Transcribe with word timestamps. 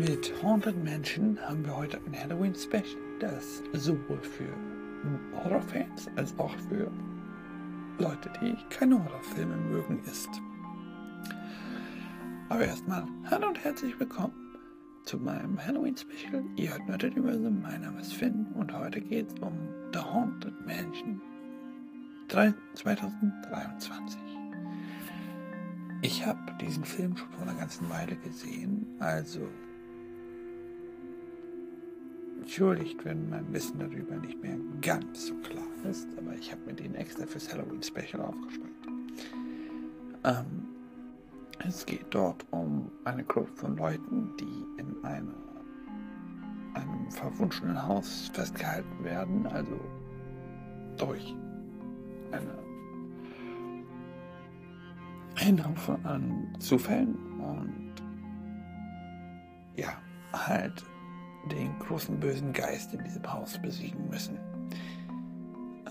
Mit 0.00 0.32
Haunted 0.42 0.82
Mansion 0.82 1.38
haben 1.46 1.62
wir 1.62 1.76
heute 1.76 2.00
ein 2.06 2.18
Halloween-Special, 2.18 2.96
das 3.18 3.62
sowohl 3.74 4.18
für 4.22 4.48
Horrorfans 5.34 6.08
als 6.16 6.32
auch 6.38 6.54
für 6.70 6.90
Leute, 7.98 8.32
die 8.40 8.56
keine 8.70 9.04
Horrorfilme 9.04 9.54
mögen, 9.56 10.02
ist. 10.10 10.30
Aber 12.48 12.64
erstmal 12.64 13.06
hallo 13.30 13.48
und 13.48 13.62
herzlich 13.62 14.00
willkommen 14.00 14.32
zu 15.04 15.18
meinem 15.18 15.58
Halloween-Special. 15.62 16.44
Ihr 16.56 16.70
hört 16.70 16.88
Nerded 16.88 17.18
Universum, 17.18 17.60
mein 17.60 17.82
Name 17.82 18.00
ist 18.00 18.14
Finn 18.14 18.46
und 18.54 18.72
heute 18.72 19.02
geht 19.02 19.28
es 19.28 19.38
um 19.40 19.52
The 19.92 19.98
Haunted 19.98 20.54
Mansion 20.66 21.20
2023. 22.28 24.18
Ich 26.00 26.24
habe 26.24 26.56
diesen 26.58 26.86
Film 26.86 27.14
schon 27.18 27.28
vor 27.32 27.42
einer 27.42 27.58
ganzen 27.60 27.90
Weile 27.90 28.16
gesehen, 28.16 28.86
also 28.98 29.46
entschuldigt, 32.50 33.04
wenn 33.04 33.30
mein 33.30 33.52
Wissen 33.52 33.78
darüber 33.78 34.16
nicht 34.16 34.42
mehr 34.42 34.56
ganz 34.80 35.28
so 35.28 35.34
klar 35.36 35.62
ist, 35.88 36.08
aber 36.18 36.34
ich 36.34 36.50
habe 36.50 36.60
mir 36.66 36.72
den 36.74 36.96
extra 36.96 37.24
fürs 37.24 37.48
Halloween 37.52 37.80
Special 37.80 38.20
aufgespart. 38.22 38.70
Ähm, 40.24 40.66
es 41.64 41.86
geht 41.86 42.06
dort 42.10 42.44
um 42.50 42.90
eine 43.04 43.22
Gruppe 43.22 43.52
von 43.54 43.76
Leuten, 43.76 44.36
die 44.40 44.80
in 44.80 44.96
einer, 45.04 45.32
einem 46.74 47.08
verwunschenen 47.12 47.80
Haus 47.86 48.32
festgehalten 48.34 49.04
werden, 49.04 49.46
also 49.46 49.78
durch 50.96 51.36
eine 52.32 52.58
Hindernung 55.36 55.76
an 56.02 56.52
Zufällen 56.58 57.14
und 57.38 57.94
ja, 59.76 59.92
halt 60.32 60.84
den 61.46 61.78
großen 61.78 62.18
bösen 62.20 62.52
Geist 62.52 62.92
in 62.94 63.02
diesem 63.04 63.32
Haus 63.32 63.58
besiegen 63.60 64.08
müssen. 64.08 64.38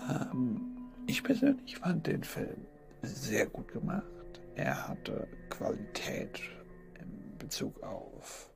Ähm, 0.08 0.60
ich 1.06 1.22
persönlich 1.22 1.78
fand 1.78 2.06
den 2.06 2.22
Film 2.22 2.66
sehr 3.02 3.46
gut 3.46 3.68
gemacht. 3.68 4.04
Er 4.54 4.88
hatte 4.88 5.26
Qualität 5.48 6.40
in 7.00 7.36
Bezug 7.38 7.82
auf 7.82 8.50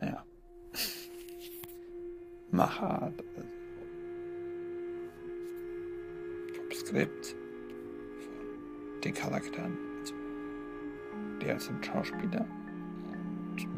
ja, 0.00 0.24
Machart, 2.50 3.22
also 3.36 3.48
vom 6.54 6.72
Skript, 6.72 7.36
den 9.04 9.14
Charakteren, 9.14 9.76
also 10.00 10.14
der 11.40 11.54
als 11.54 11.68
ein 11.68 11.82
Schauspieler 11.82 12.46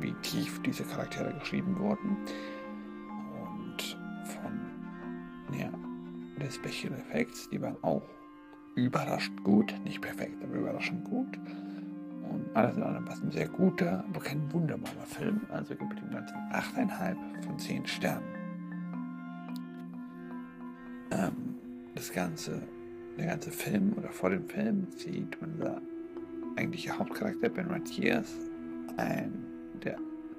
wie 0.02 0.12
tief 0.22 0.60
diese 0.62 0.84
Charaktere 0.84 1.32
geschrieben 1.38 1.78
wurden 1.78 2.16
und 3.42 3.96
von 4.26 5.58
ja, 5.58 5.70
den 6.38 6.50
Special 6.50 6.92
Effects, 6.94 7.48
die 7.50 7.60
waren 7.60 7.76
auch 7.82 8.02
überraschend 8.74 9.42
gut, 9.44 9.74
nicht 9.84 10.00
perfekt, 10.00 10.42
aber 10.42 10.54
überraschend 10.54 11.04
gut. 11.04 11.38
Und 12.30 12.44
alles 12.54 12.76
in 12.76 12.82
allem 12.82 13.06
war 13.06 13.12
es 13.12 13.22
ein 13.22 13.30
sehr 13.30 13.48
guter, 13.48 14.04
aber 14.08 14.20
kein 14.20 14.50
wunderbarer 14.52 15.06
Film. 15.06 15.42
Also 15.50 15.74
ich 15.74 15.78
dem 15.78 16.10
Ganzen 16.10 16.36
8,5 16.50 17.42
von 17.44 17.58
10 17.58 17.86
Sternen. 17.86 18.24
Ähm, 21.10 21.56
das 21.94 22.10
Ganze, 22.12 22.62
der 23.18 23.26
ganze 23.26 23.50
Film 23.50 23.92
oder 23.98 24.08
vor 24.08 24.30
dem 24.30 24.48
Film 24.48 24.86
sieht 24.96 25.36
unser 25.42 25.82
eigentlicher 26.56 26.98
Hauptcharakter 26.98 27.50
Ben 27.50 27.68
Matthias 27.68 28.34
ein 28.96 29.51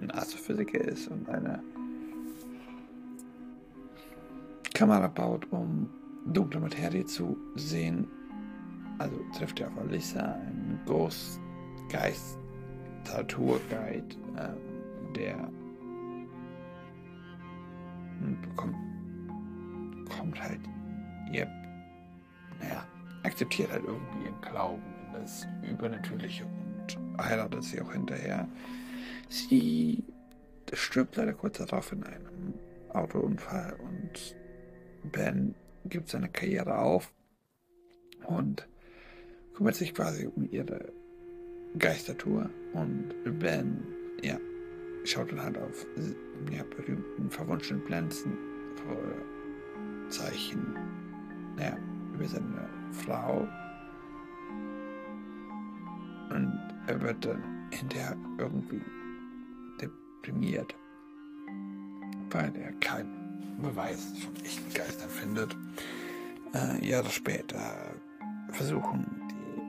ein 0.04 0.12
Astrophysiker 0.12 0.82
ist 0.82 1.08
und 1.08 1.30
eine 1.30 1.62
Kamera 4.74 5.08
baut, 5.08 5.48
um 5.52 5.90
dunkle 6.26 6.60
Materie 6.60 7.06
zu 7.06 7.38
sehen. 7.56 8.08
Also 9.00 9.16
trifft 9.38 9.60
er 9.60 9.68
auf 9.68 9.78
Alyssa, 9.78 10.34
einen 10.34 10.80
Ghost 10.86 11.40
Geist 11.90 12.38
Tourguide, 13.28 14.16
ähm, 14.40 15.14
der 15.16 15.36
bekommt 18.42 18.76
kommt 20.18 20.42
halt 20.42 20.60
ihr, 21.32 21.48
naja, 22.60 22.86
akzeptiert 23.24 23.72
halt 23.72 23.84
irgendwie 23.86 24.26
ihren 24.26 24.42
Glauben 24.42 24.82
in 25.08 25.14
das 25.14 25.48
Übernatürliche 25.70 26.46
und 26.46 26.98
heiratet 27.22 27.64
sie 27.64 27.82
auch 27.82 27.92
hinterher. 27.92 28.48
Sie 29.30 30.04
stirbt 30.74 31.16
leider 31.16 31.34
kurz 31.34 31.58
darauf 31.58 31.92
in 31.92 32.04
einem 32.04 32.54
Autounfall 32.90 33.76
und 33.84 34.36
Ben 35.12 35.56
gibt 35.86 36.10
seine 36.10 36.30
Karriere 36.30 36.78
auf 36.78 37.12
und 38.28 38.68
kümmert 39.54 39.76
sich 39.76 39.94
quasi 39.94 40.28
um 40.28 40.50
ihre 40.50 40.92
Geistertour 41.78 42.50
und 42.74 43.14
Ben, 43.40 43.84
ja, 44.22 44.38
schaut 45.04 45.32
dann 45.32 45.42
halt 45.42 45.58
auf 45.58 45.86
ja, 46.52 46.64
berühmten 46.64 47.30
verwunschenen 47.30 47.84
Pflanzen, 47.84 48.38
Zeichen, 50.10 50.76
ja, 51.60 51.76
über 52.14 52.26
seine 52.26 52.70
Frau. 52.92 53.48
Und 56.30 56.60
er 56.88 57.02
wird 57.02 57.26
dann 57.26 57.70
hinterher 57.72 58.16
irgendwie 58.38 58.82
deprimiert, 60.24 60.76
weil 62.32 62.56
er 62.56 62.72
keinen 62.74 63.58
Beweis 63.62 64.14
von 64.24 64.36
echten 64.44 64.74
Geistern 64.74 65.10
findet. 65.10 65.56
Äh, 66.54 66.86
Jahre 66.88 67.10
später 67.10 67.96
versuchen 68.50 69.06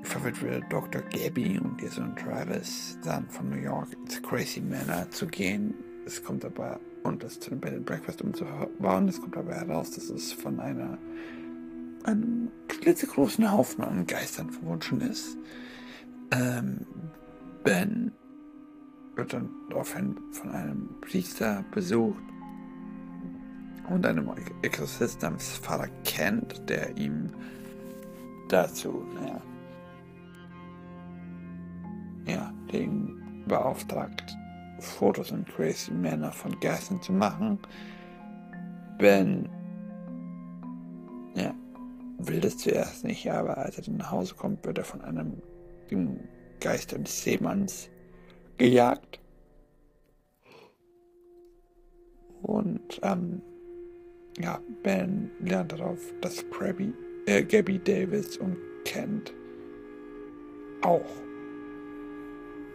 die 0.02 0.06
verwitwete 0.06 0.64
Dr. 0.70 1.02
Gabby 1.02 1.58
und 1.58 1.80
ihr 1.82 1.90
Sohn 1.90 2.14
Travis 2.16 2.98
dann 3.04 3.28
von 3.28 3.50
New 3.50 3.56
York 3.56 3.88
ins 3.92 4.22
Crazy 4.22 4.60
Manor 4.60 5.10
zu 5.10 5.26
gehen. 5.26 5.74
Es 6.06 6.22
kommt 6.22 6.44
aber, 6.44 6.80
und 7.02 7.22
das 7.22 7.40
zu 7.40 7.50
einem 7.50 7.60
Bed 7.60 7.74
and 7.74 7.86
Breakfast 7.86 8.22
umzubauen, 8.22 9.08
es 9.08 9.20
kommt 9.20 9.36
aber 9.36 9.54
heraus, 9.54 9.90
dass 9.92 10.10
es 10.10 10.32
von 10.32 10.60
einer 10.60 10.98
einem 12.04 12.50
klitzegroßen 12.68 13.50
Haufen 13.50 13.82
an 13.82 14.06
Geistern 14.06 14.50
verwunschen 14.50 15.00
ist. 15.00 15.38
Ähm, 16.30 16.84
Ben 17.62 18.12
wird 19.16 19.32
dann 19.32 19.48
daraufhin 19.70 20.16
von 20.32 20.50
einem 20.50 20.88
Priester 21.00 21.64
besucht 21.72 22.22
und 23.88 24.06
einem 24.06 24.30
Exorzist 24.62 25.22
namens 25.22 25.56
Vater 25.58 25.88
Kent, 26.04 26.68
der 26.68 26.96
ihm 26.96 27.30
dazu, 28.48 29.04
naja, 29.14 29.40
ja, 32.26 32.52
den 32.72 33.44
beauftragt, 33.46 34.36
Fotos 34.80 35.30
und 35.30 35.46
Crazy 35.48 35.92
Männer 35.92 36.32
von 36.32 36.58
Geistern 36.60 37.00
zu 37.00 37.12
machen. 37.12 37.58
Ben, 38.98 39.48
ja, 41.34 41.54
will 42.18 42.40
das 42.40 42.58
zuerst 42.58 43.04
nicht, 43.04 43.30
aber 43.30 43.58
als 43.58 43.78
er 43.78 43.84
dann 43.84 43.96
nach 43.98 44.10
Hause 44.10 44.34
kommt, 44.34 44.64
wird 44.64 44.78
er 44.78 44.84
von 44.84 45.02
einem 45.02 45.42
Geist 46.60 46.94
eines 46.94 47.22
Seemanns 47.22 47.90
gejagt. 48.58 49.20
Und 52.42 53.00
ähm, 53.02 53.40
ja, 54.38 54.60
Ben 54.82 55.30
lernt 55.40 55.72
darauf, 55.72 55.98
dass 56.20 56.44
Krabby, 56.50 56.92
äh, 57.26 57.42
Gabby 57.42 57.78
Davis 57.78 58.36
und 58.36 58.56
Kent 58.84 59.32
auch 60.82 61.24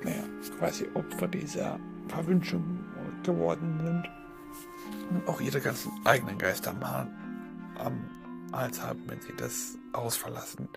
naja, 0.03 0.24
quasi 0.57 0.88
Opfer 0.94 1.27
dieser 1.27 1.80
Verwünschung 2.07 2.80
geworden 3.24 3.80
sind 3.83 4.09
und 5.09 5.27
auch 5.27 5.42
ihre 5.42 5.59
ganzen 5.59 5.92
eigenen 6.06 6.38
Geister 6.38 6.74
mal 6.74 7.07
am 7.77 8.00
Hals 8.53 8.81
haben, 8.81 9.01
wenn 9.07 9.21
sie 9.21 9.33
das 9.38 9.77
Haus 9.95 10.15
verlassen. 10.15 10.68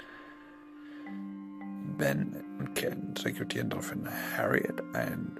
Ben 1.96 2.44
und 2.72 2.78
Ken 2.78 3.14
rekrutieren 3.22 3.68
daraufhin 3.68 4.08
Harriet, 4.36 4.82
ein, 4.94 5.36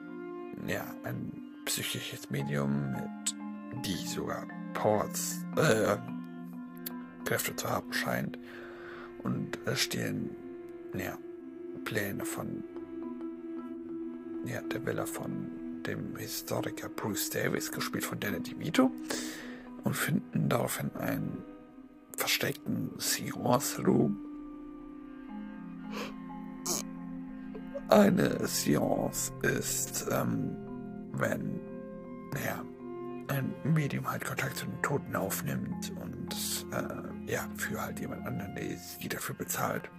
ja, 0.67 0.84
ein 1.05 1.32
psychisches 1.64 2.31
Medium, 2.31 2.93
mit, 2.93 3.87
die 3.87 4.06
sogar 4.06 4.46
Powers, 4.75 5.38
äh, 5.56 5.96
Kräfte 7.25 7.56
zu 7.56 7.70
haben 7.70 7.93
scheint, 7.93 8.38
und 9.23 9.58
stehlen 9.75 10.31
ja, 10.94 11.17
Pläne 11.84 12.25
von 12.25 12.64
ja, 14.44 14.61
der 14.62 14.84
Villa 14.84 15.06
von 15.06 15.82
dem 15.87 16.17
Historiker 16.17 16.88
Bruce 16.88 17.31
Davis, 17.31 17.70
gespielt 17.70 18.05
von 18.05 18.20
Danny 18.20 18.40
DeVito, 18.40 18.90
und 19.84 19.94
finden 19.94 20.49
daraufhin 20.49 20.90
einen 20.96 21.43
versteckten 22.17 22.90
Seance-Room 22.99 24.31
eine 27.92 28.46
Seance 28.46 29.32
ist 29.42 30.06
ähm, 30.10 30.56
wenn 31.12 31.60
ja, 32.44 32.64
ein 33.28 33.54
Medium 33.64 34.10
halt 34.10 34.24
Kontakt 34.24 34.56
zu 34.56 34.66
den 34.66 34.82
Toten 34.82 35.14
aufnimmt 35.14 35.92
und 36.00 36.66
äh, 36.72 37.30
ja, 37.32 37.48
für 37.56 37.80
halt 37.80 38.00
jemand 38.00 38.26
anderen, 38.26 38.54
der 38.54 38.76
sie 38.76 39.08
dafür 39.08 39.34
bezahlt. 39.34 39.90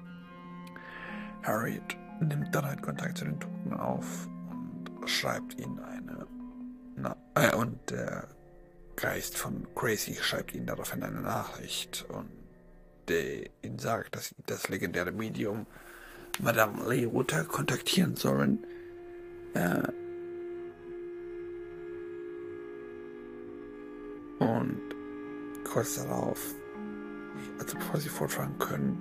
Harriet 1.43 1.97
nimmt 2.19 2.53
dann 2.53 2.65
halt 2.65 2.81
Kontakt 2.81 3.17
zu 3.17 3.25
den 3.25 3.39
Toten 3.39 3.73
auf 3.73 4.27
und 4.49 5.09
schreibt 5.09 5.59
ihnen 5.59 5.79
eine. 5.79 6.27
Na, 6.95 7.15
äh, 7.35 7.55
und 7.55 7.89
der 7.89 8.27
Geist 8.95 9.37
von 9.37 9.67
Crazy 9.75 10.15
schreibt 10.15 10.53
ihnen 10.53 10.67
daraufhin 10.67 11.03
eine 11.03 11.21
Nachricht 11.21 12.05
und 12.09 12.29
der 13.07 13.49
ihnen 13.61 13.79
sagt, 13.79 14.15
dass 14.15 14.33
das 14.45 14.69
legendäre 14.69 15.11
Medium 15.11 15.65
Madame 16.41 16.87
Leota 16.87 17.43
kontaktieren 17.43 18.15
sollen. 18.15 18.65
Äh, 19.53 19.83
und 24.39 24.81
kurz 25.63 25.95
darauf, 25.95 26.39
also 27.59 27.77
bevor 27.77 27.99
sie 27.99 28.09
fortfahren 28.09 28.57
können, 28.57 28.97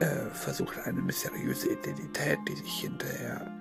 äh, 0.00 0.30
versucht 0.32 0.78
eine 0.84 1.00
mysteriöse 1.00 1.72
Identität, 1.72 2.38
die 2.48 2.56
sich 2.56 2.80
hinterher, 2.80 3.52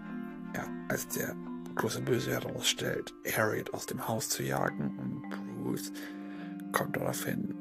ja, 0.56 0.66
als 0.90 1.08
der 1.10 1.36
große 1.76 2.02
Böse 2.02 2.32
herausstellt, 2.32 3.14
Harriet 3.36 3.74
aus 3.74 3.86
dem 3.86 4.08
Haus 4.08 4.30
zu 4.30 4.44
jagen 4.44 4.98
und 4.98 5.64
Bruce 5.64 5.92
kommt 6.72 6.96
daraufhin, 6.96 7.54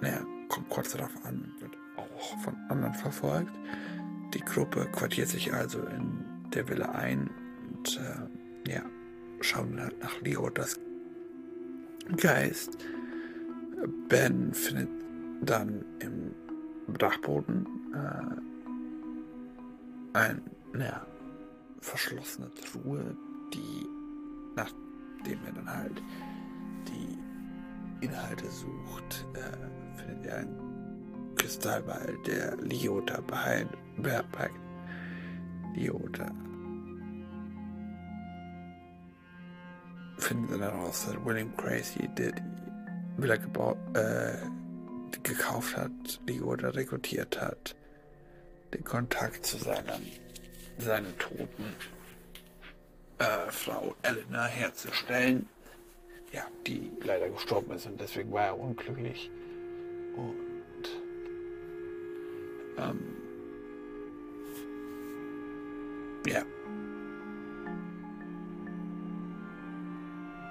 naja, 0.00 0.24
kommt 0.48 0.68
kurz 0.70 0.92
darauf 0.92 1.12
an, 1.24 1.52
wird 1.60 1.76
auch 1.96 2.38
von 2.38 2.54
anderen 2.68 2.94
verfolgt. 2.94 3.52
Die 4.34 4.40
Gruppe 4.40 4.86
quartiert 4.92 5.28
sich 5.28 5.52
also 5.52 5.80
in 5.80 6.24
der 6.54 6.68
Villa 6.68 6.92
ein 6.92 7.28
und 7.68 7.98
äh, 7.98 8.70
ja, 8.70 8.82
schauen 9.40 9.74
nach 9.74 10.20
Leo 10.22 10.48
das 10.50 10.78
Geist. 12.16 12.78
Ben 14.08 14.54
findet 14.54 14.88
dann 15.42 15.84
im 16.00 16.34
Dachboden 16.98 17.66
äh, 17.94 18.24
ein, 20.18 20.42
naja, 20.72 21.06
verschlossene 21.80 22.50
Truhe, 22.54 23.16
die, 23.52 23.86
nachdem 24.56 25.38
er 25.46 25.52
dann 25.52 25.68
halt 25.68 26.02
die 26.88 27.18
Inhalte 28.04 28.50
sucht, 28.50 29.26
äh, 29.34 29.98
findet 29.98 30.26
er 30.26 30.38
einen 30.38 30.63
Kristallball, 31.44 32.16
der 32.26 32.56
Liota 32.56 33.20
bei, 33.20 33.66
Liota 35.74 36.32
findet 40.16 40.52
dann 40.52 40.60
heraus, 40.60 41.04
dass 41.04 41.22
William 41.22 41.54
Crazy, 41.54 42.08
der 42.16 42.32
die 42.32 42.42
Villa 43.18 43.36
gebaut, 43.36 43.76
äh, 43.94 44.38
gekauft 45.22 45.76
hat, 45.76 45.90
Liota 46.26 46.70
rekrutiert 46.70 47.38
hat, 47.38 47.76
den 48.72 48.82
Kontakt 48.82 49.44
zu 49.44 49.58
seinem 49.58 50.00
seine 50.78 51.14
toten 51.18 51.76
äh, 53.18 53.50
Frau 53.50 53.94
Elena 54.00 54.46
herzustellen. 54.46 55.46
Ja, 56.32 56.46
die 56.66 56.90
leider 57.02 57.28
gestorben 57.28 57.72
ist 57.72 57.84
und 57.84 58.00
deswegen 58.00 58.32
war 58.32 58.46
er 58.46 58.58
unglücklich. 58.58 59.30
Und 60.16 60.43
ähm, 62.78 63.00
ja. 66.26 66.42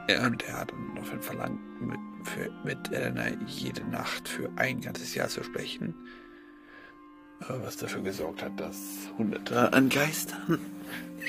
ja. 0.07 0.25
Und 0.27 0.43
er 0.43 0.59
hat 0.59 0.71
dann 0.71 0.95
daraufhin 0.95 1.21
verlangt, 1.21 1.59
mit, 1.81 1.99
für, 2.23 2.49
mit 2.63 2.91
Elena 2.91 3.29
jede 3.47 3.83
Nacht 3.89 4.27
für 4.27 4.49
ein 4.55 4.81
ganzes 4.81 5.15
Jahr 5.15 5.27
zu 5.27 5.43
sprechen 5.43 5.95
was 7.49 7.77
dafür 7.77 8.01
gesorgt 8.01 8.43
hat, 8.43 8.59
dass 8.59 9.09
Hunderte 9.17 9.71
an 9.73 9.89
Geistern 9.89 10.59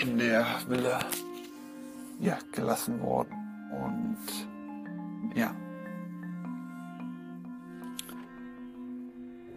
in 0.01 0.19
der 0.19 0.47
Villa 0.69 1.01
ja, 2.21 2.39
gelassen 2.53 3.01
wurden. 3.01 3.35
Und 3.71 4.19
ja. 5.35 5.55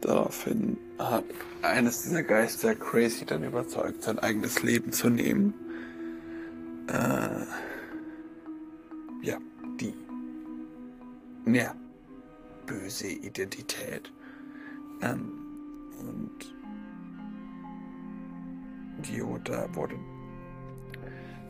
Daraufhin 0.07 0.77
hat 0.99 1.25
eines 1.61 2.03
dieser 2.03 2.23
Geister 2.23 2.73
Crazy 2.75 3.25
dann 3.25 3.43
überzeugt, 3.43 4.03
sein 4.03 4.17
eigenes 4.19 4.63
Leben 4.63 4.93
zu 4.93 5.09
nehmen. 5.09 5.53
Äh, 6.87 7.41
ja, 9.21 9.37
die 9.81 9.93
ja, 11.45 11.75
böse 12.65 13.09
Identität. 13.09 14.09
Ähm, 15.01 15.29
und 15.99 16.55
Giota 19.01 19.67
wurde 19.75 19.95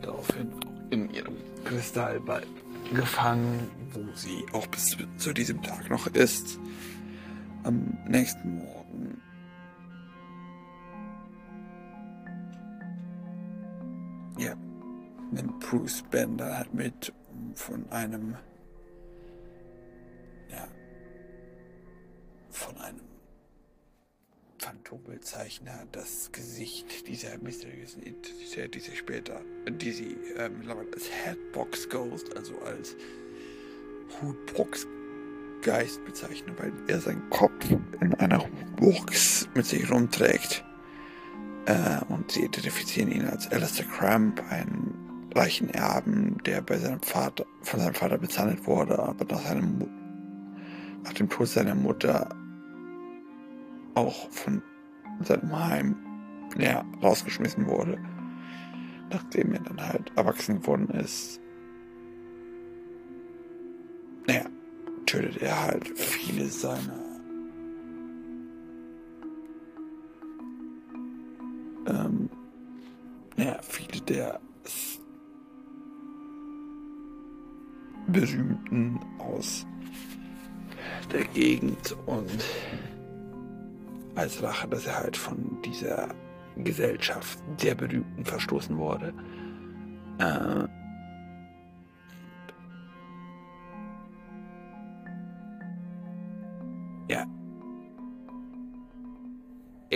daraufhin 0.02 0.50
in 0.90 1.08
ihrem 1.14 1.36
Kristallball 1.64 2.42
gefangen, 2.92 3.70
wo 3.92 4.04
sie 4.16 4.44
auch 4.52 4.66
bis 4.66 4.96
zu 5.16 5.32
diesem 5.32 5.62
Tag 5.62 5.88
noch 5.90 6.08
ist. 6.08 6.58
Am 7.68 7.98
nächsten 8.08 8.56
Morgen. 8.56 9.20
Ja, 14.38 14.54
nimmt 15.30 15.60
Bruce 15.60 16.02
Bender 16.10 16.56
halt 16.56 16.72
mit, 16.72 17.12
von 17.56 17.86
einem 17.90 18.36
ja, 20.50 20.66
von 22.48 22.74
einem 22.78 23.02
Phantombildzeichner 24.56 25.88
das 25.92 26.32
Gesicht 26.32 27.06
dieser 27.06 27.36
mysteriösen 27.36 28.02
Identität, 28.02 28.76
die 28.76 28.80
sie 28.80 28.96
später, 28.96 29.42
die 29.68 29.92
sie 29.92 30.16
ähm, 30.38 30.62
als 30.70 31.10
Headbox 31.10 31.90
Ghost, 31.90 32.34
also 32.34 32.58
als 32.60 32.96
Hutbox 34.22 34.86
Geist 35.68 36.02
bezeichnen, 36.06 36.54
weil 36.56 36.72
er 36.86 36.98
seinen 36.98 37.28
Kopf 37.28 37.70
in 38.00 38.14
einer 38.14 38.42
Box 38.76 39.50
mit 39.54 39.66
sich 39.66 39.90
rumträgt. 39.90 40.64
Äh, 41.66 42.02
und 42.08 42.30
sie 42.30 42.44
identifizieren 42.44 43.12
ihn 43.12 43.26
als 43.26 43.52
Alistair 43.52 43.84
Cramp, 43.84 44.42
einen 44.48 45.28
reichen 45.34 45.68
Erben, 45.68 46.38
der 46.46 46.62
bei 46.62 46.78
seinem 46.78 47.02
Vater, 47.02 47.44
von 47.60 47.80
seinem 47.80 47.92
Vater 47.92 48.16
bezahlt 48.16 48.66
wurde, 48.66 48.98
aber 48.98 49.26
nach, 49.26 49.42
seinem, 49.42 49.86
nach 51.04 51.12
dem 51.12 51.28
Tod 51.28 51.46
seiner 51.46 51.74
Mutter 51.74 52.30
auch 53.94 54.30
von 54.30 54.62
seinem 55.20 55.54
Heim 55.54 55.96
ja, 56.56 56.82
rausgeschmissen 57.02 57.66
wurde, 57.66 57.98
nachdem 59.10 59.52
er 59.52 59.60
dann 59.60 59.86
halt 59.86 60.12
erwachsen 60.16 60.62
geworden 60.62 60.88
ist. 60.88 61.42
Naja, 64.26 64.46
tötet 65.08 65.40
er 65.40 65.62
halt 65.62 65.98
viele 65.98 66.44
seiner 66.48 67.02
ähm, 71.86 72.28
ja, 73.38 73.58
viele 73.62 74.02
der 74.02 74.38
berühmten 78.08 79.00
aus 79.18 79.66
der 81.10 81.24
Gegend 81.24 81.96
und 82.04 82.44
als 84.14 84.42
Rache, 84.42 84.68
dass 84.68 84.86
er 84.86 84.98
halt 84.98 85.16
von 85.16 85.62
dieser 85.64 86.08
Gesellschaft 86.56 87.38
der 87.62 87.74
Berühmten 87.74 88.26
verstoßen 88.26 88.76
wurde. 88.76 89.14
Äh, 90.18 90.64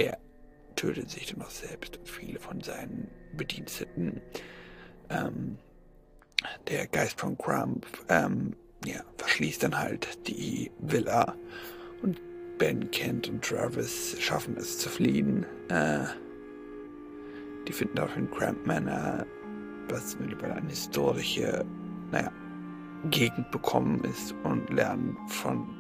Er 0.03 0.19
tötet 0.75 1.11
sich 1.11 1.27
dann 1.27 1.43
auch 1.43 1.51
selbst 1.51 1.97
und 1.97 2.09
viele 2.09 2.41
von 2.41 2.61
seinen 2.61 3.09
Bediensteten. 3.37 4.21
Ähm, 5.11 5.59
der 6.67 6.89
Geist 6.89 7.21
von 7.21 7.39
Crump 7.39 7.87
ähm, 8.09 8.57
ja, 8.85 9.01
verschließt 9.17 9.63
dann 9.63 9.79
halt 9.79 10.27
die 10.27 10.73
Villa 10.81 11.37
und 12.03 12.21
Ben, 12.59 12.91
Kent 12.91 13.29
und 13.29 13.45
Travis 13.45 14.17
schaffen 14.19 14.57
es 14.57 14.79
zu 14.79 14.89
fliehen. 14.89 15.47
Äh, 15.69 16.05
die 17.69 17.73
finden 17.73 18.01
auch 18.01 18.17
in 18.17 18.29
Cramp 18.33 18.67
Manor, 18.67 19.25
was 19.89 20.19
mittlerweile 20.19 20.55
eine 20.55 20.71
historische, 20.71 21.65
naja, 22.11 22.33
Gegend 23.11 23.53
bekommen 23.53 24.03
ist 24.03 24.35
und 24.43 24.69
lernen 24.71 25.17
von 25.29 25.77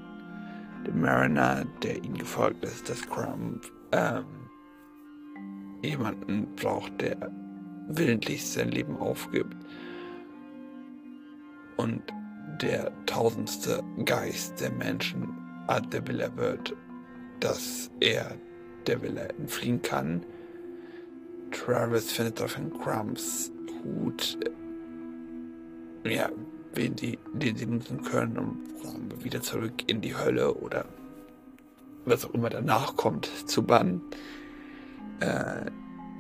dem 0.87 1.01
Mariner, 1.01 1.65
der 1.83 1.97
ihnen 1.97 2.19
gefolgt 2.19 2.65
ist, 2.65 2.89
dass 2.89 3.03
Crump 3.09 3.65
ähm, 3.93 4.25
jemanden 5.83 6.55
braucht, 6.57 7.01
der 7.01 7.31
willentlich 7.89 8.45
sein 8.47 8.71
Leben 8.71 8.97
aufgibt 8.97 9.57
und 11.77 12.03
der 12.61 12.93
tausendste 13.07 13.83
Geist 14.05 14.61
der 14.61 14.71
Menschen 14.71 15.29
der 15.93 16.07
Wille 16.07 16.31
wird, 16.37 16.75
dass 17.41 17.91
er 18.01 18.37
der 18.87 19.01
Wille 19.03 19.29
entfliehen 19.39 19.81
kann. 19.81 20.25
Travis 21.51 22.13
findet 22.13 22.39
daraufhin 22.39 22.73
Crumbs 22.79 23.51
Hut, 23.85 24.39
ja, 26.05 26.29
den, 26.77 26.95
die, 26.95 27.19
den 27.33 27.57
sie 27.57 27.67
nutzen 27.67 28.03
können, 28.03 28.37
um 28.83 29.25
wieder 29.25 29.41
zurück 29.41 29.73
in 29.87 30.01
die 30.01 30.17
Hölle 30.17 30.55
oder 30.55 30.85
was 32.05 32.25
auch 32.25 32.35
immer 32.35 32.51
danach 32.51 32.97
kommt, 32.97 33.27
zu 33.49 33.63
bannen. 33.63 34.03
Äh, 35.21 35.71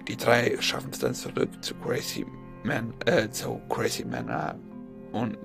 die 0.08 0.16
drei 0.16 0.56
schaffen 0.60 0.90
es 0.92 0.98
dann 0.98 1.14
zurück 1.14 1.50
zu 1.60 1.74
Crazy 1.74 2.26
Man, 2.64 2.92
äh, 3.06 3.30
zu 3.30 3.60
Crazy 3.68 4.04
Manor 4.04 4.54
und 5.12 5.38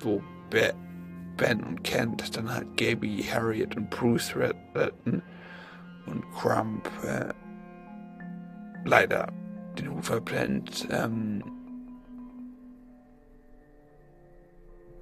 wo 0.00 0.22
Be 0.50 0.74
Ben 1.36 1.62
und 1.62 1.82
Kent 1.82 2.36
dann 2.36 2.52
halt 2.52 2.76
Gaby, 2.76 3.22
Harriet 3.22 3.74
und 3.76 3.88
Bruce 3.88 4.36
retten 4.36 5.22
und 6.06 6.24
Crump 6.32 6.90
äh, 7.04 7.32
leider 8.84 9.32
den 9.78 9.90
Hut 9.90 10.04
verbrennt. 10.04 10.86
Ähm, 10.90 11.42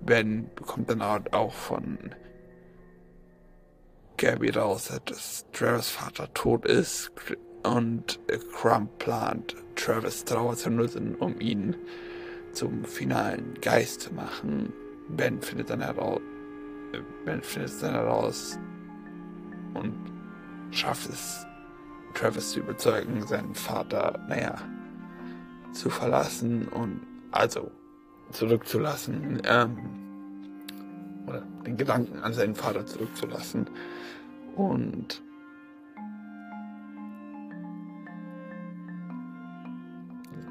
Ben 0.03 0.49
bekommt 0.55 0.89
dann 0.89 1.03
auch 1.03 1.53
von 1.53 1.99
Gabby 4.21 4.51
raus, 4.51 4.93
dass 5.07 5.47
Travis 5.53 5.89
Vater 5.89 6.29
tot 6.35 6.67
ist 6.67 7.11
und 7.63 8.21
Crump 8.53 8.99
plant, 8.99 9.57
Travis 9.77 10.27
Trauer 10.27 10.57
zu 10.57 10.69
nutzen, 10.69 11.15
um 11.15 11.41
ihn 11.41 11.75
zum 12.53 12.85
finalen 12.85 13.55
Geist 13.63 14.03
zu 14.03 14.15
machen. 14.15 14.75
Ben 15.09 15.41
findet 15.41 15.71
dann 15.71 15.81
heraus, 15.81 16.21
Ben 17.25 17.43
findet 17.43 17.83
dann 17.83 17.95
heraus 17.95 18.59
und 19.73 19.95
schafft 20.71 21.09
es, 21.09 21.47
Travis 22.13 22.51
zu 22.51 22.61
überzeugen, 22.61 23.27
seinen 23.27 23.55
Vater, 23.55 24.23
naja, 24.29 24.57
zu 25.73 25.89
verlassen 25.89 26.69
und 26.69 27.01
also 27.31 27.71
zurückzulassen, 28.33 29.41
ähm, 29.47 30.10
oder 31.31 31.43
den 31.65 31.77
Gedanken 31.77 32.19
an 32.19 32.33
seinen 32.33 32.55
Vater 32.55 32.85
zurückzulassen. 32.85 33.67
Und 34.57 35.23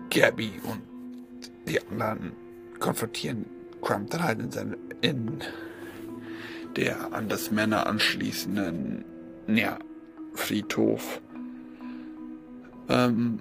Gabby 0.10 0.54
und 0.64 0.82
die 1.68 1.80
anderen 1.88 2.32
konfrontieren 2.80 3.46
Crump 3.82 4.10
dann 4.10 4.24
halt 4.24 4.40
in, 4.40 4.52
seine, 4.52 4.78
in 5.02 5.44
der 6.76 7.14
an 7.14 7.30
das 7.30 7.52
Männer 7.52 7.86
anschließenden 7.88 9.06
ja, 9.48 9.78
Friedhof. 10.34 11.22
Ähm, 12.88 13.40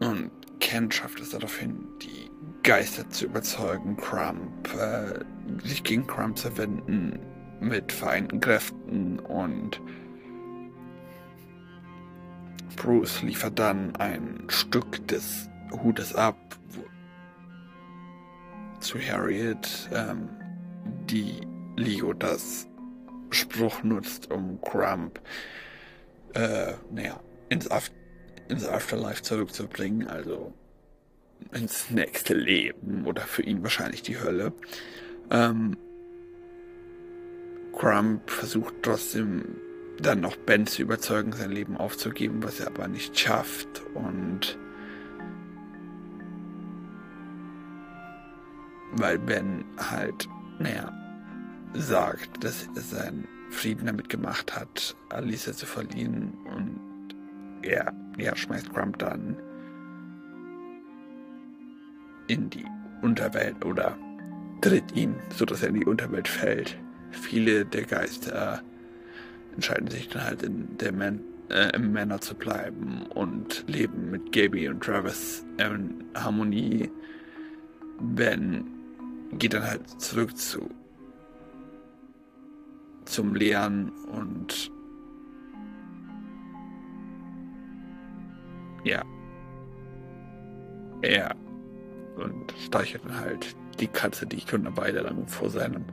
und 0.00 0.30
Ken 0.60 0.90
schafft 0.90 1.20
es 1.20 1.30
daraufhin, 1.30 1.86
die 2.02 2.27
Geister 2.62 3.08
zu 3.10 3.26
überzeugen, 3.26 3.96
Crump, 3.96 4.74
äh, 4.74 5.20
sich 5.66 5.82
gegen 5.82 6.06
Crump 6.06 6.36
zu 6.38 6.56
wenden, 6.56 7.18
mit 7.60 7.92
vereinten 7.92 8.40
Kräften 8.40 9.18
und 9.20 9.80
Bruce 12.76 13.22
liefert 13.22 13.58
dann 13.58 13.96
ein 13.96 14.44
Stück 14.48 15.06
des 15.08 15.48
Hutes 15.82 16.14
ab 16.14 16.36
zu 18.80 18.98
Harriet, 19.00 19.88
ähm, 19.92 20.28
die 21.10 21.40
Leo 21.76 22.12
das 22.12 22.66
Spruch 23.30 23.82
nutzt, 23.82 24.30
um 24.30 24.60
Crump 24.60 25.20
äh, 26.34 26.74
naja, 26.90 27.20
ins, 27.48 27.70
Af 27.70 27.90
ins 28.48 28.66
Afterlife 28.66 29.22
zurückzubringen, 29.22 30.06
also 30.06 30.52
ins 31.52 31.90
nächste 31.90 32.34
Leben 32.34 33.04
oder 33.06 33.22
für 33.22 33.42
ihn 33.42 33.62
wahrscheinlich 33.62 34.02
die 34.02 34.18
Hölle. 34.18 34.52
Ähm, 35.30 35.76
Crump 37.76 38.30
versucht 38.30 38.74
trotzdem 38.82 39.44
dann 40.00 40.20
noch 40.20 40.36
Ben 40.36 40.66
zu 40.66 40.82
überzeugen, 40.82 41.32
sein 41.32 41.50
Leben 41.50 41.76
aufzugeben, 41.76 42.42
was 42.42 42.60
er 42.60 42.68
aber 42.68 42.88
nicht 42.88 43.18
schafft 43.18 43.82
und 43.94 44.58
weil 48.92 49.18
Ben 49.18 49.64
halt, 49.76 50.28
naja, 50.58 50.92
sagt, 51.74 52.42
dass 52.42 52.68
er 52.74 52.82
seinen 52.82 53.28
Frieden 53.50 53.86
damit 53.86 54.08
gemacht 54.08 54.56
hat, 54.56 54.96
Alicia 55.10 55.52
zu 55.52 55.66
verlieren 55.66 56.32
und 56.54 56.80
er, 57.62 57.92
ja, 58.18 58.34
schmeißt 58.34 58.72
Crump 58.72 58.98
dann 58.98 59.36
in 62.28 62.50
die 62.50 62.64
Unterwelt 63.02 63.64
oder 63.64 63.96
tritt 64.60 64.96
ihn, 64.96 65.16
sodass 65.34 65.62
er 65.62 65.68
in 65.68 65.80
die 65.80 65.86
Unterwelt 65.86 66.28
fällt 66.28 66.78
viele 67.10 67.64
der 67.64 67.84
Geister 67.84 68.62
entscheiden 69.54 69.90
sich 69.90 70.08
dann 70.08 70.24
halt 70.24 70.42
in 70.42 70.76
der 70.78 70.92
Man 70.92 71.20
äh, 71.50 71.74
im 71.74 71.92
Männer 71.92 72.20
zu 72.20 72.34
bleiben 72.34 73.06
und 73.14 73.64
leben 73.66 74.10
mit 74.10 74.32
Gaby 74.32 74.68
und 74.68 74.82
Travis 74.82 75.44
in 75.58 76.04
Harmonie. 76.14 76.90
Ben 78.00 78.64
geht 79.32 79.54
dann 79.54 79.64
halt 79.64 79.88
zurück 80.00 80.36
zu 80.36 80.68
zum 83.04 83.34
Lehren 83.34 83.90
und 84.12 84.70
ja 88.84 89.02
er 91.00 91.34
und 92.18 92.52
streichelt 92.64 93.04
dann 93.04 93.20
halt 93.20 93.56
die 93.80 93.86
Katze, 93.86 94.26
die 94.26 94.40
schon 94.40 94.66
eine 94.66 94.76
Weile 94.76 95.00
lang 95.00 95.26
vor 95.26 95.50
seinem 95.50 95.84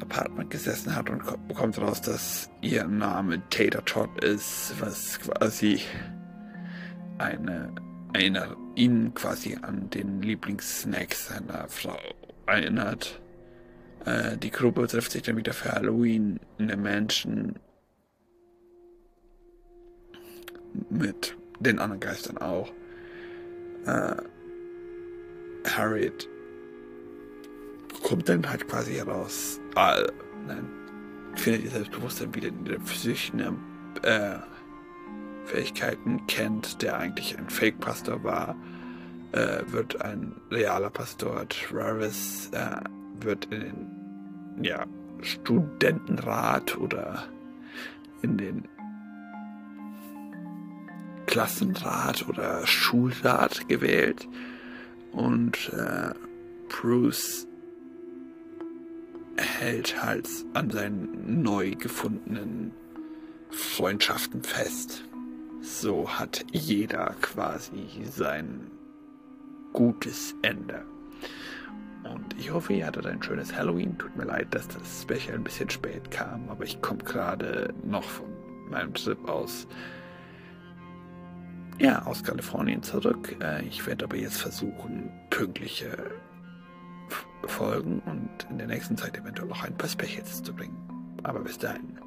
Apartment 0.00 0.50
gesessen 0.50 0.94
hat 0.94 1.10
und 1.10 1.22
bekommt 1.48 1.78
raus, 1.78 2.00
dass 2.00 2.50
ihr 2.60 2.84
Name 2.84 3.42
Tater 3.50 3.84
Tot 3.84 4.24
ist, 4.24 4.74
was 4.80 5.20
quasi 5.20 5.80
eine, 7.18 7.72
eine 8.14 8.56
ihn 8.74 9.12
quasi 9.14 9.58
an 9.60 9.90
den 9.90 10.22
Lieblingssnack 10.22 11.14
seiner 11.14 11.68
Frau 11.68 11.98
erinnert. 12.46 13.20
Äh, 14.04 14.36
die 14.38 14.50
Gruppe 14.50 14.86
trifft 14.86 15.12
sich 15.12 15.22
dann 15.22 15.36
wieder 15.36 15.52
für 15.52 15.72
Halloween 15.72 16.40
in 16.58 16.68
der 16.68 16.76
Mansion 16.78 17.56
mit 20.90 21.36
den 21.60 21.78
anderen 21.78 22.00
Geistern 22.00 22.38
auch. 22.38 22.72
Äh, 23.86 24.16
Harriet 25.64 26.28
kommt 28.02 28.28
dann 28.28 28.48
halt 28.48 28.68
quasi 28.68 28.94
heraus, 28.94 29.60
äh, 29.76 30.06
nein, 30.46 30.68
findet 31.34 31.64
ihr 31.64 31.70
Selbstbewusstsein 31.70 32.34
wieder 32.34 32.48
in 32.48 32.64
der 32.64 32.80
physischen 32.80 33.40
äh, 34.02 34.38
Fähigkeiten, 35.44 36.26
kennt, 36.26 36.82
der 36.82 36.98
eigentlich 36.98 37.38
ein 37.38 37.48
Fake-Pastor 37.48 38.22
war, 38.24 38.56
äh, 39.32 39.62
wird 39.66 40.00
ein 40.02 40.34
realer 40.50 40.90
Pastor. 40.90 41.48
Travis 41.48 42.50
äh, 42.52 42.80
wird 43.20 43.46
in 43.46 43.60
den 43.60 44.64
ja, 44.64 44.86
Studentenrat 45.20 46.76
oder 46.78 47.24
in 48.22 48.36
den 48.38 48.68
Klassenrat 51.26 52.28
oder 52.28 52.66
Schulrat 52.66 53.68
gewählt 53.68 54.28
und 55.12 55.72
äh, 55.72 56.12
Bruce 56.68 57.46
hält 59.36 60.02
halt 60.02 60.28
an 60.54 60.70
seinen 60.70 61.42
neu 61.42 61.72
gefundenen 61.72 62.72
Freundschaften 63.50 64.42
fest. 64.42 65.04
So 65.60 66.08
hat 66.08 66.44
jeder 66.50 67.14
quasi 67.20 67.88
sein 68.10 68.70
gutes 69.72 70.34
Ende. 70.42 70.84
Und 72.04 72.36
ich 72.38 72.52
hoffe, 72.52 72.72
ihr 72.72 72.86
hattet 72.86 73.06
ein 73.06 73.22
schönes 73.22 73.54
Halloween. 73.54 73.96
Tut 73.96 74.16
mir 74.16 74.24
leid, 74.24 74.48
dass 74.50 74.68
das 74.68 75.02
Special 75.02 75.36
ein 75.36 75.44
bisschen 75.44 75.70
spät 75.70 76.10
kam, 76.10 76.48
aber 76.48 76.64
ich 76.64 76.82
komme 76.82 77.02
gerade 77.04 77.72
noch 77.84 78.04
von 78.04 78.26
meinem 78.68 78.92
Trip 78.94 79.28
aus. 79.28 79.66
Ja, 81.78 82.02
aus 82.06 82.22
Kalifornien 82.22 82.82
zurück. 82.82 83.36
Äh, 83.40 83.64
ich 83.64 83.86
werde 83.86 84.04
aber 84.04 84.16
jetzt 84.16 84.38
versuchen, 84.38 85.10
pünktliche 85.30 85.96
folgen 87.46 88.00
und 88.06 88.30
in 88.50 88.58
der 88.58 88.66
nächsten 88.66 88.96
Zeit 88.96 89.16
eventuell 89.16 89.50
auch 89.50 89.64
ein 89.64 89.76
paar 89.76 89.88
Specials 89.88 90.42
zu 90.42 90.54
bringen. 90.54 90.76
Aber 91.22 91.40
bis 91.40 91.58
dahin, 91.58 91.98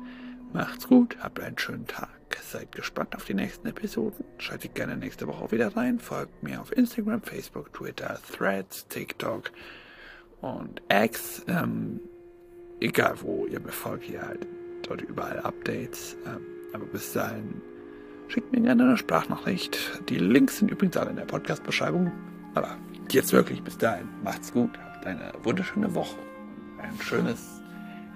macht's 0.54 0.88
gut, 0.88 1.18
habt 1.20 1.40
einen 1.40 1.58
schönen 1.58 1.88
Tag. 1.88 2.10
Seid 2.42 2.72
gespannt 2.74 3.16
auf 3.16 3.26
die 3.26 3.34
nächsten 3.34 3.68
Episoden. 3.68 4.24
Schaltet 4.38 4.76
gerne 4.76 4.96
nächste 4.96 5.28
Woche 5.28 5.52
wieder 5.52 5.76
rein. 5.76 6.00
Folgt 6.00 6.44
mir 6.44 6.62
auf 6.62 6.72
Instagram, 6.72 7.22
Facebook, 7.22 7.74
Twitter, 7.74 8.20
Threads, 8.32 8.88
TikTok 8.88 9.52
und 10.42 10.82
X. 10.90 11.44
Ähm, 11.48 12.00
egal 12.80 13.16
wo 13.22 13.46
ihr 13.48 13.60
mir 13.60 13.72
folgt, 13.72 14.04
hier 14.04 14.22
halt 14.22 14.48
dort 14.84 15.02
überall 15.02 15.40
Updates. 15.40 16.16
Ähm, 16.26 16.46
aber 16.74 16.86
bis 16.86 17.14
dahin 17.14 17.62
schickt 18.28 18.52
mir 18.52 18.62
gerne 18.62 18.84
eine 18.84 18.98
Sprachnachricht. 18.98 19.78
Die 20.10 20.18
Links 20.18 20.58
sind 20.60 20.72
übrigens 20.72 20.98
alle 20.98 21.12
in 21.12 21.16
der 21.16 21.26
Podcast-Beschreibung. 21.26 22.12
Aber 22.54 22.78
jetzt 23.12 23.34
wirklich 23.34 23.62
bis 23.62 23.78
dahin. 23.78 24.08
Macht's 24.24 24.52
gut. 24.52 24.72
Habt 24.78 25.06
eine 25.06 25.32
wunderschöne 25.44 25.94
Woche. 25.94 26.18
Ein 26.82 27.00
schönes 27.02 27.62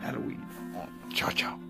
Halloween. 0.03 0.41
Und 0.73 1.15
ciao, 1.15 1.31
ciao. 1.31 1.68